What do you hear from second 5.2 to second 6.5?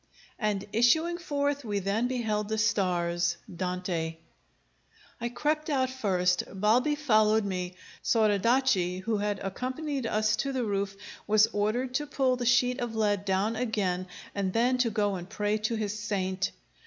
I crept out first;